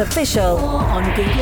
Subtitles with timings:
[0.00, 1.35] Official on Google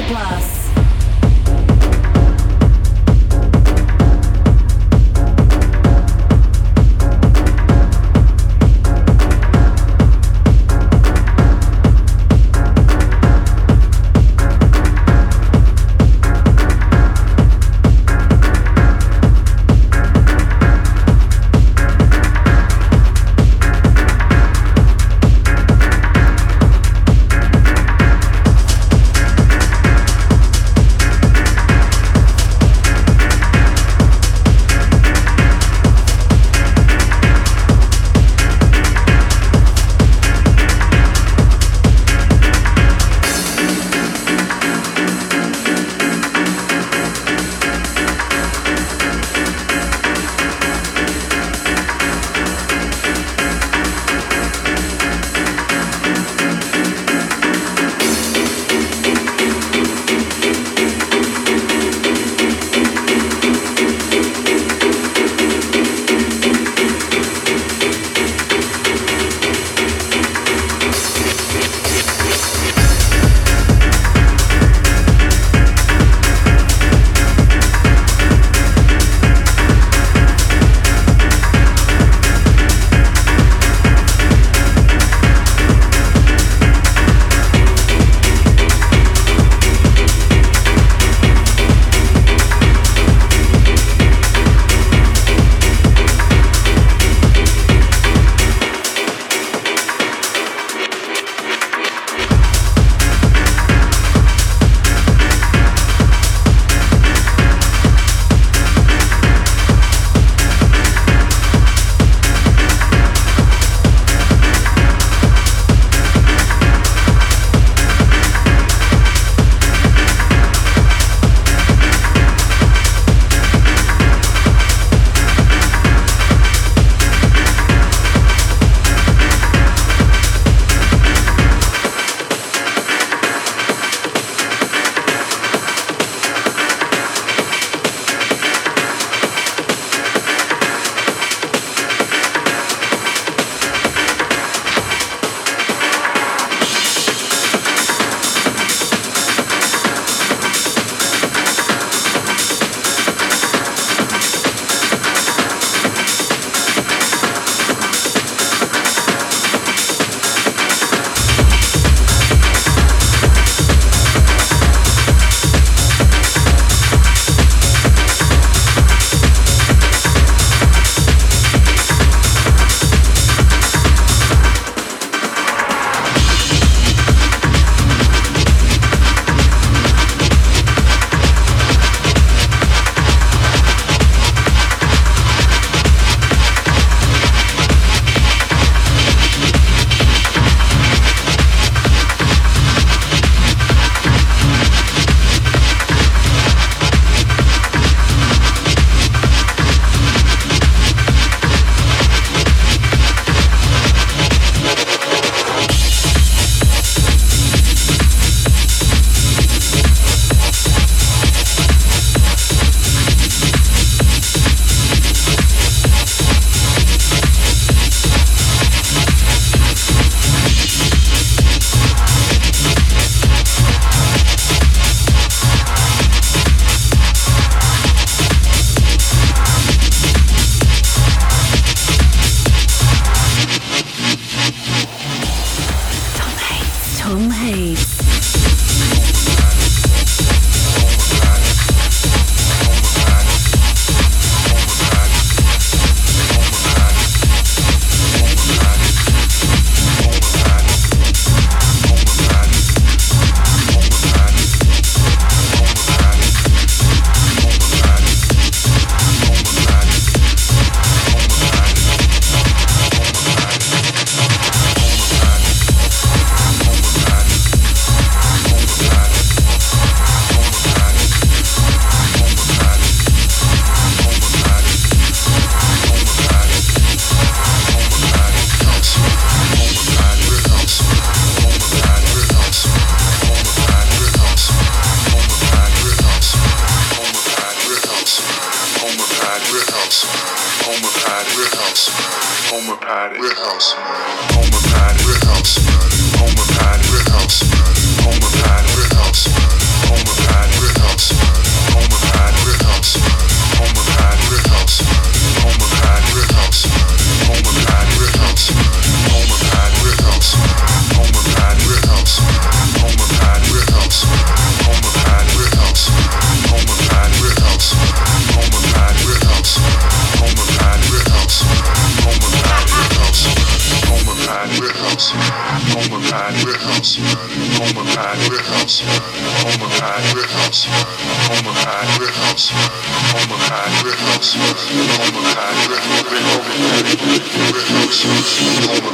[338.75, 338.94] Homo